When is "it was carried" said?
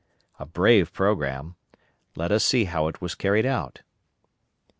2.87-3.45